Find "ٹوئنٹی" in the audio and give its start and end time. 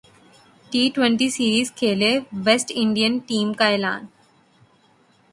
0.95-1.29